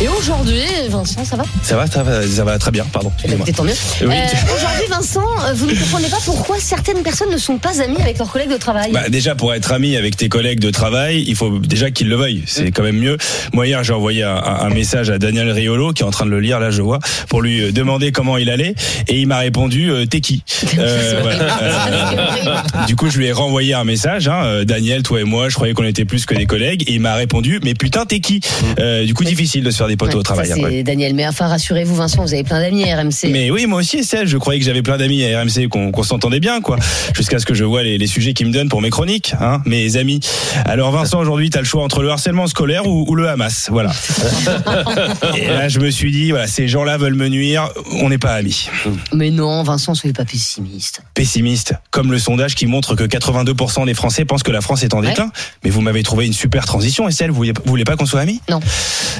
Et 0.00 0.08
aujourd'hui, 0.08 0.60
Vincent, 0.88 1.24
ça 1.24 1.36
va 1.36 1.44
Ça 1.62 1.76
va, 1.76 1.86
ça 1.86 2.02
va, 2.02 2.26
ça 2.26 2.42
va 2.44 2.58
très 2.58 2.72
bien, 2.72 2.84
pardon. 2.92 3.12
Écoutez, 3.24 3.52
tant 3.52 3.62
mieux. 3.62 3.72
Oui. 4.02 4.08
Euh, 4.10 4.54
aujourd'hui, 4.56 4.86
Vincent, 4.90 5.24
vous 5.54 5.66
ne 5.66 5.74
comprenez 5.74 6.08
pas 6.08 6.18
pourquoi 6.24 6.56
certaines 6.58 7.02
personnes 7.04 7.30
ne 7.30 7.38
sont 7.38 7.58
pas 7.58 7.80
amies 7.80 8.00
avec 8.00 8.18
leurs 8.18 8.30
collègues 8.30 8.50
de 8.50 8.56
travail. 8.56 8.90
Bah, 8.92 9.08
déjà, 9.08 9.36
pour 9.36 9.54
être 9.54 9.70
ami 9.72 9.96
avec 9.96 10.16
tes 10.16 10.28
collègues 10.28 10.58
de 10.58 10.70
travail, 10.70 11.24
il 11.28 11.36
faut 11.36 11.58
déjà 11.60 11.92
qu'ils 11.92 12.08
le 12.08 12.16
veuillent. 12.16 12.42
C'est 12.46 12.72
quand 12.72 12.82
même 12.82 12.98
mieux. 12.98 13.16
Moi, 13.52 13.68
hier, 13.68 13.84
j'ai 13.84 13.92
envoyé 13.92 14.24
un, 14.24 14.34
un 14.36 14.68
message 14.70 15.10
à 15.10 15.18
Daniel 15.18 15.50
Riolo, 15.52 15.92
qui 15.92 16.02
est 16.02 16.06
en 16.06 16.10
train 16.10 16.26
de 16.26 16.30
le 16.30 16.40
lire, 16.40 16.58
là, 16.58 16.70
je 16.72 16.82
vois, 16.82 16.98
pour 17.28 17.40
lui 17.40 17.62
euh, 17.62 17.70
demander 17.72 18.10
comment 18.10 18.36
il 18.36 18.50
allait. 18.50 18.74
Et 19.06 19.20
il 19.20 19.28
m'a 19.28 19.38
répondu, 19.38 19.90
euh, 19.90 20.06
t'es 20.06 20.20
qui? 20.20 20.42
Euh, 20.76 21.20
voilà. 21.22 21.58
Euh, 21.62 22.86
Du 22.88 22.96
coup, 22.96 23.08
je 23.10 23.16
lui 23.18 23.26
ai 23.26 23.32
renvoyé 23.32 23.74
un 23.74 23.84
message. 23.84 24.26
Hein, 24.26 24.64
Daniel, 24.64 25.04
toi 25.04 25.20
et 25.20 25.24
moi, 25.24 25.48
je 25.48 25.54
croyais 25.54 25.72
qu'on 25.72 25.84
était 25.84 26.04
plus 26.04 26.26
que 26.26 26.34
des 26.34 26.46
collègues. 26.46 26.82
Et 26.88 26.94
il 26.94 27.00
m'a 27.00 27.14
répondu, 27.14 27.60
mais 27.62 27.74
putain, 27.74 28.04
t'es 28.06 28.18
qui? 28.18 28.40
Euh, 28.80 29.06
Du 29.06 29.14
coup, 29.14 29.22
difficile 29.24 29.62
de 29.62 29.70
se 29.70 29.76
faire 29.76 29.83
des 29.88 29.96
potes 29.96 30.10
Ouais, 30.10 30.16
au 30.16 30.22
travail. 30.22 30.50
c'est 30.54 30.82
Daniel. 30.82 31.14
Mais 31.14 31.26
enfin, 31.26 31.46
rassurez-vous, 31.46 31.94
Vincent, 31.94 32.22
vous 32.22 32.34
avez 32.34 32.44
plein 32.44 32.60
d'amis 32.60 32.90
à 32.90 32.96
RMC. 33.00 33.30
Mais 33.30 33.50
oui, 33.50 33.66
moi 33.66 33.80
aussi, 33.80 33.98
Estelle, 33.98 34.26
je 34.26 34.36
croyais 34.38 34.58
que 34.60 34.66
j'avais 34.66 34.82
plein 34.82 34.96
d'amis 34.96 35.24
à 35.24 35.40
RMC, 35.40 35.68
qu'on 35.68 35.90
qu'on 35.92 36.02
s'entendait 36.02 36.40
bien, 36.40 36.60
quoi. 36.60 36.76
Jusqu'à 37.14 37.38
ce 37.38 37.46
que 37.46 37.54
je 37.54 37.64
vois 37.64 37.82
les, 37.82 37.98
les 37.98 38.06
sujets 38.06 38.32
qu'ils 38.34 38.46
me 38.46 38.52
donnent 38.52 38.68
pour 38.68 38.80
mes 38.82 38.90
chroniques, 38.90 39.34
hein, 39.40 39.60
mes 39.66 39.96
amis. 39.96 40.20
Alors 40.64 40.90
Vincent, 40.92 41.18
aujourd'hui, 41.20 41.50
t'as 41.50 41.60
le 41.60 41.64
choix 41.66 41.82
entre 41.82 42.02
le 42.02 42.10
harcèlement 42.10 42.46
scolaire 42.46 42.86
ou, 42.86 43.04
ou 43.08 43.14
le 43.14 43.28
Hamas, 43.28 43.68
voilà. 43.70 43.92
Et 45.36 45.46
là, 45.48 45.68
je 45.68 45.80
me 45.80 45.90
suis 45.90 46.10
dit, 46.12 46.30
voilà, 46.30 46.46
ces 46.46 46.68
gens-là 46.68 46.96
veulent 46.96 47.14
me 47.14 47.28
nuire, 47.28 47.68
on 48.02 48.08
n'est 48.08 48.18
pas 48.18 48.34
amis. 48.34 48.68
Mais 49.12 49.30
non, 49.30 49.62
Vincent, 49.62 49.94
soyez 49.94 50.12
pas 50.12 50.24
pessimiste. 50.24 51.02
Pessimiste, 51.14 51.74
comme 51.90 52.10
le 52.12 52.18
sondage 52.18 52.54
qui 52.54 52.66
montre 52.66 52.94
que 52.94 53.04
82% 53.04 53.86
des 53.86 53.94
Français 53.94 54.24
pensent 54.24 54.42
que 54.42 54.50
la 54.52 54.60
France 54.60 54.82
est 54.82 54.94
en 54.94 55.00
déclin. 55.02 55.30
Mais 55.64 55.70
vous 55.70 55.80
m'avez 55.80 56.02
trouvé 56.02 56.26
une 56.26 56.32
super 56.32 56.64
transition, 56.66 57.08
Estelle. 57.08 57.30
Vous 57.30 57.36
voulez, 57.36 57.52
vous 57.52 57.70
voulez 57.70 57.84
pas 57.84 57.96
qu'on 57.96 58.06
soit 58.06 58.20
amis? 58.20 58.40
Non. 58.48 58.60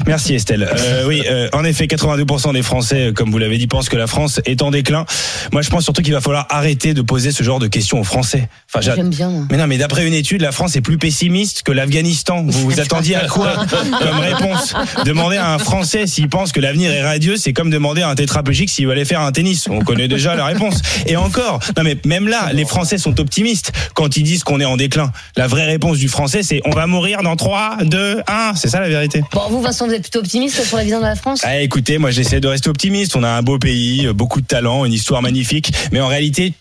Merci 0.06 0.34
Estelle. 0.34 0.53
Euh, 0.62 1.04
oui, 1.06 1.22
euh, 1.28 1.48
en 1.52 1.64
effet, 1.64 1.86
82% 1.86 2.52
des 2.52 2.62
Français, 2.62 3.12
comme 3.14 3.30
vous 3.30 3.38
l'avez 3.38 3.58
dit, 3.58 3.66
pensent 3.66 3.88
que 3.88 3.96
la 3.96 4.06
France 4.06 4.40
est 4.46 4.62
en 4.62 4.70
déclin. 4.70 5.04
Moi, 5.52 5.62
je 5.62 5.70
pense 5.70 5.84
surtout 5.84 6.02
qu'il 6.02 6.12
va 6.12 6.20
falloir 6.20 6.46
arrêter 6.50 6.94
de 6.94 7.02
poser 7.02 7.32
ce 7.32 7.42
genre 7.42 7.58
de 7.58 7.66
questions 7.66 8.00
aux 8.00 8.04
Français. 8.04 8.48
Enfin, 8.72 8.80
J'aime 8.80 9.10
bien. 9.10 9.28
moi. 9.28 9.46
mais 9.50 9.56
non, 9.56 9.66
mais 9.66 9.78
d'après 9.78 10.06
une 10.06 10.14
étude, 10.14 10.42
la 10.42 10.52
France 10.52 10.76
est 10.76 10.80
plus 10.80 10.98
pessimiste 10.98 11.62
que 11.62 11.72
l'Afghanistan. 11.72 12.44
Vous 12.46 12.70
vous 12.70 12.80
attendiez 12.80 13.16
à 13.16 13.26
quoi 13.26 13.54
comme 14.00 14.18
réponse? 14.20 14.74
Demander 15.04 15.36
à 15.36 15.52
un 15.54 15.58
Français 15.58 16.06
s'il 16.06 16.28
pense 16.28 16.52
que 16.52 16.60
l'avenir 16.60 16.90
est 16.90 17.02
radieux, 17.02 17.36
c'est 17.36 17.52
comme 17.52 17.70
demander 17.70 18.02
à 18.02 18.08
un 18.08 18.14
tétraplégique 18.14 18.70
s'il 18.70 18.86
va 18.86 18.92
aller 18.92 19.04
faire 19.04 19.20
un 19.20 19.32
tennis. 19.32 19.68
On 19.68 19.80
connaît 19.80 20.08
déjà 20.08 20.34
la 20.34 20.46
réponse. 20.46 20.80
Et 21.06 21.16
encore, 21.16 21.60
non 21.76 21.82
mais 21.82 21.96
même 22.04 22.28
là, 22.28 22.50
les 22.52 22.64
Français 22.64 22.98
sont 22.98 23.18
optimistes 23.20 23.72
quand 23.94 24.16
ils 24.16 24.22
disent 24.22 24.44
qu'on 24.44 24.60
est 24.60 24.64
en 24.64 24.76
déclin. 24.76 25.12
La 25.36 25.46
vraie 25.46 25.66
réponse 25.66 25.98
du 25.98 26.08
Français, 26.08 26.42
c'est 26.42 26.60
on 26.64 26.70
va 26.70 26.86
mourir 26.86 27.22
dans 27.22 27.36
3, 27.36 27.78
2, 27.84 28.22
1. 28.26 28.52
C'est 28.56 28.68
ça 28.68 28.80
la 28.80 28.88
vérité. 28.88 29.22
Bon, 29.32 29.42
vous, 29.50 29.60
Vincent, 29.60 29.86
vous 29.86 29.92
êtes 29.92 30.02
plutôt 30.02 30.20
optimiste 30.20 30.43
vision 30.46 31.00
de 31.00 31.04
la 31.04 31.16
France? 31.16 31.42
Ah, 31.44 31.60
écoutez, 31.60 31.98
moi 31.98 32.10
j'essaie 32.10 32.40
de 32.40 32.48
rester 32.48 32.68
optimiste. 32.68 33.16
On 33.16 33.22
a 33.22 33.28
un 33.28 33.42
beau 33.42 33.58
pays, 33.58 34.06
euh, 34.06 34.12
beaucoup 34.12 34.40
de 34.40 34.46
talent, 34.46 34.84
une 34.84 34.92
histoire 34.92 35.22
magnifique. 35.22 35.72
Mais 35.92 36.00
en 36.00 36.08
réalité, 36.08 36.54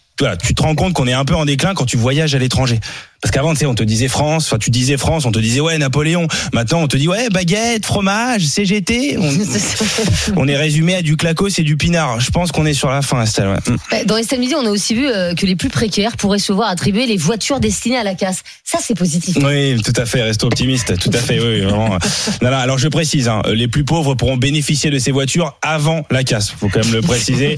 tu 0.43 0.53
te 0.53 0.61
rends 0.61 0.75
compte 0.75 0.93
qu'on 0.93 1.07
est 1.07 1.13
un 1.13 1.25
peu 1.25 1.35
en 1.35 1.45
déclin 1.45 1.73
quand 1.73 1.85
tu 1.85 1.97
voyages 1.97 2.35
à 2.35 2.39
l'étranger. 2.39 2.79
Parce 3.23 3.31
qu'avant, 3.31 3.53
tu 3.53 3.61
sais, 3.61 3.65
on 3.65 3.73
te 3.73 3.83
disait 3.83 4.09
France, 4.09 4.47
enfin 4.47 4.57
tu 4.57 4.69
disais 4.69 4.97
France, 4.97 5.25
on 5.25 5.31
te 5.31 5.39
disait 5.39 5.61
ouais 5.61 5.77
Napoléon. 5.77 6.27
Maintenant, 6.51 6.81
on 6.81 6.87
te 6.89 6.97
dit 6.97 7.07
ouais 7.07 7.29
baguette, 7.29 7.85
fromage, 7.85 8.43
CGT. 8.45 9.15
On, 9.17 9.31
on 10.35 10.47
est 10.49 10.57
résumé 10.57 10.95
à 10.95 11.01
du 11.01 11.15
clacos 11.15 11.57
et 11.57 11.63
du 11.63 11.77
pinard. 11.77 12.19
Je 12.19 12.31
pense 12.31 12.51
qu'on 12.51 12.65
est 12.65 12.73
sur 12.73 12.89
la 12.89 13.01
fin, 13.01 13.23
Estelle. 13.23 13.47
ouais. 13.47 13.73
Mm. 13.73 13.77
Bah, 13.91 13.97
Dans 14.05 14.17
Estelle 14.17 14.41
Midi, 14.41 14.55
on 14.55 14.65
a 14.65 14.69
aussi 14.69 14.93
vu 14.93 15.07
euh, 15.07 15.33
que 15.35 15.45
les 15.45 15.55
plus 15.55 15.69
précaires 15.69 16.17
pourraient 16.17 16.37
se 16.37 16.51
voir 16.51 16.69
attribuer 16.69 17.05
les 17.05 17.15
voitures 17.15 17.61
destinées 17.61 17.97
à 17.97 18.03
la 18.03 18.13
casse. 18.13 18.43
Ça, 18.65 18.79
c'est 18.81 18.95
positif. 18.95 19.37
Oui, 19.41 19.81
tout 19.81 19.93
à 19.95 20.05
fait, 20.05 20.21
restons 20.21 20.47
optimistes, 20.47 20.97
tout 20.99 21.11
à 21.13 21.17
fait, 21.19 21.39
oui, 21.39 21.45
oui, 21.47 21.61
vraiment. 21.61 21.97
Non, 22.41 22.51
non, 22.51 22.57
alors 22.57 22.77
je 22.77 22.89
précise, 22.89 23.29
hein, 23.29 23.41
les 23.53 23.69
plus 23.69 23.85
pauvres 23.85 24.15
pourront 24.15 24.35
bénéficier 24.35 24.89
de 24.89 24.99
ces 24.99 25.11
voitures 25.11 25.57
avant 25.61 26.05
la 26.11 26.25
casse, 26.25 26.49
faut 26.49 26.67
quand 26.67 26.83
même 26.83 26.93
le 26.93 27.01
préciser. 27.01 27.55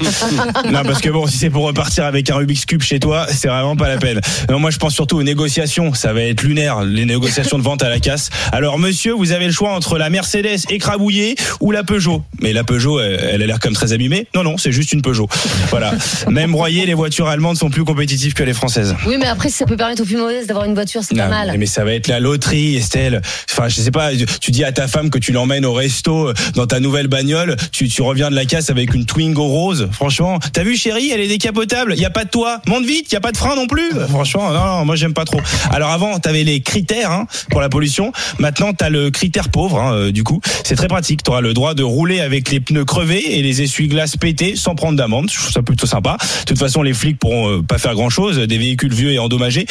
non, 0.72 0.84
parce 0.84 1.02
que 1.02 1.10
bon, 1.10 1.26
si 1.26 1.38
c'est 1.38 1.50
pour 1.50 1.64
repartir 1.66 2.06
avec 2.06 2.30
un 2.30 2.36
Rubik's 2.36 2.66
Cube 2.66 2.84
chez 2.84 3.00
toi, 3.00 3.26
c'est 3.32 3.48
vraiment 3.48 3.76
pas 3.76 3.88
la 3.88 3.98
peine. 3.98 4.22
Non, 4.50 4.60
moi 4.60 4.70
je 4.70 4.78
pense 4.78 4.94
surtout 4.94 5.18
aux 5.18 5.24
négociations, 5.24 5.55
ça 5.94 6.12
va 6.14 6.22
être 6.22 6.42
lunaire, 6.44 6.84
les 6.84 7.06
négociations 7.06 7.58
de 7.58 7.64
vente 7.64 7.82
à 7.84 7.90
la 7.90 8.00
casse. 8.00 8.30
Alors 8.52 8.78
monsieur, 8.78 9.14
vous 9.14 9.32
avez 9.32 9.46
le 9.46 9.52
choix 9.54 9.72
entre 9.74 9.98
la 9.98 10.10
Mercedes 10.10 10.60
écrabouillée 10.70 11.36
ou 11.62 11.72
la 11.72 11.84
Peugeot. 11.84 12.24
Mais 12.42 12.52
la 12.54 12.64
Peugeot, 12.64 13.00
elle, 13.00 13.20
elle 13.34 13.42
a 13.44 13.46
l'air 13.46 13.60
comme 13.60 13.74
très 13.74 13.94
abîmée. 13.94 14.28
Non, 14.36 14.44
non, 14.44 14.58
c'est 14.58 14.72
juste 14.72 14.92
une 14.92 15.02
Peugeot. 15.02 15.28
Voilà. 15.70 15.94
Même 16.30 16.52
broyées, 16.52 16.86
les 16.86 16.94
voitures 16.94 17.28
allemandes 17.28 17.58
sont 17.58 17.70
plus 17.70 17.84
compétitives 17.86 18.34
que 18.34 18.44
les 18.44 18.54
françaises. 18.54 18.96
Oui, 19.08 19.16
mais 19.20 19.28
après, 19.28 19.50
si 19.50 19.56
ça 19.58 19.66
peut 19.66 19.78
permettre 19.78 20.02
aux 20.02 20.06
plus 20.06 20.18
modestes 20.18 20.48
d'avoir 20.48 20.66
une 20.66 20.74
voiture, 20.74 21.02
c'est 21.04 21.16
pas 21.16 21.28
mal. 21.30 21.50
mais- 21.52 21.58
Mais 21.60 21.66
ça 21.66 21.84
va 21.86 21.94
être 21.94 22.08
la 22.08 22.20
loterie, 22.20 22.76
Estelle. 22.76 23.22
Enfin, 23.52 23.68
je 23.70 23.76
sais 23.82 23.92
pas. 23.92 24.10
Tu 24.42 24.52
dis 24.52 24.64
à 24.64 24.72
ta 24.72 24.88
femme 24.88 25.10
que 25.10 25.18
tu 25.20 25.32
l'emmènes 25.32 25.66
au 25.66 25.74
resto 25.74 26.30
euh, 26.30 26.34
dans 26.56 26.68
ta 26.68 26.80
nouvelle 26.80 27.08
bagnole. 27.08 27.56
Tu, 27.72 27.88
tu 27.88 28.02
reviens 28.02 28.30
de 28.30 28.36
la 28.36 28.46
casse 28.46 28.70
avec 28.70 28.94
une 28.94 29.06
Twingo 29.06 29.46
rose. 29.48 29.88
Franchement, 29.92 30.40
t'as 30.54 30.64
vu, 30.64 30.76
chérie, 30.76 31.12
elle 31.12 31.22
est 31.22 31.28
décapotable. 31.28 31.94
Il 31.96 32.02
y 32.02 32.06
a 32.06 32.10
pas 32.10 32.26
de 32.26 32.30
toit. 32.30 32.62
Monte 32.68 32.86
vite. 32.86 33.08
Il 33.12 33.14
y 33.14 33.18
a 33.18 33.22
pas 33.22 33.32
de 33.32 33.38
frein 33.38 33.56
non 33.56 33.68
plus. 33.68 33.90
Franchement, 34.10 34.52
non, 34.52 34.66
non, 34.66 34.86
moi 34.86 34.96
j'aime 34.96 35.14
pas 35.14 35.26
trop. 35.26 35.40
Alors 35.72 35.92
avant, 35.92 36.20
t'avais 36.20 36.44
les 36.44 36.62
critères 36.62 37.12
hein, 37.12 37.28
pour 37.52 37.62
la 37.62 37.70
pollution. 37.70 38.12
Maintenant, 38.40 38.74
t'as 38.74 38.90
le 38.90 39.12
critère 39.12 39.50
pauvre. 39.50 39.80
hein, 39.80 39.94
euh, 39.94 40.12
du 40.12 40.24
coup, 40.24 40.42
c'est 40.64 40.76
très 40.76 40.88
pratique. 40.88 41.24
T'auras 41.24 41.42
le 41.42 41.54
droit 41.54 41.74
de 41.74 41.84
rouler 41.84 42.22
avec 42.22 42.50
les 42.52 42.60
pneus 42.60 42.86
crevés 42.86 43.38
et 43.38 43.42
les 43.42 43.62
essuie-glaces 43.62 44.18
pétés 44.18 44.56
sans 44.56 44.76
prendre 44.76 44.98
d'amende. 44.98 45.30
Je 45.32 45.38
trouve 45.38 45.52
ça 45.52 45.62
plutôt 45.62 45.88
sympa. 45.88 46.18
De 46.42 46.46
toute 46.46 46.60
façon, 46.60 46.82
les 46.82 46.94
flics 46.94 47.20
pourront 47.20 47.50
euh, 47.50 47.62
pas 47.62 47.78
faire 47.78 47.94
grand-chose. 47.94 48.38
Des 48.38 48.58
véhicules 48.58 48.94
vieux 48.94 49.12
et 49.12 49.20
endommagés, 49.20 49.66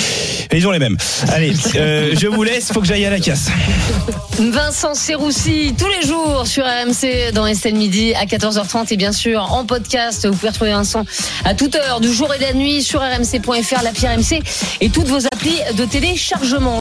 et 0.50 0.56
ils 0.56 0.66
ont 0.66 0.70
les 0.70 0.78
mêmes. 0.78 0.96
Allez, 1.32 1.52
euh, 1.76 2.14
je 2.18 2.26
vous 2.26 2.42
laisse. 2.42 2.72
Faut 2.72 2.80
que 2.80 2.86
j'aille 2.86 3.04
à 3.04 3.10
la 3.10 3.20
casse. 3.20 3.48
Vincent 4.38 4.94
Serroussi, 4.94 5.74
tous 5.78 5.86
les 5.88 6.06
jours 6.06 6.46
sur 6.46 6.64
RMC 6.64 7.32
dans 7.32 7.46
Estelle 7.46 7.76
Midi 7.76 8.14
à 8.14 8.24
14h30 8.26 8.92
et 8.92 8.96
bien 8.96 9.12
sûr 9.12 9.52
en 9.52 9.64
podcast. 9.64 10.26
Vous 10.26 10.34
pouvez 10.34 10.48
retrouver 10.48 10.72
Vincent 10.72 11.04
à 11.44 11.54
toute 11.54 11.76
heure 11.76 12.00
du 12.00 12.12
jour 12.12 12.32
et 12.34 12.38
de 12.38 12.42
la 12.42 12.52
nuit 12.52 12.82
sur 12.82 13.00
rmc.fr, 13.00 13.82
l'appli 13.82 14.06
RMC 14.08 14.42
et 14.80 14.90
toutes 14.90 15.06
vos 15.06 15.24
applis 15.32 15.53
de 15.74 15.84
téléchargement. 15.84 16.72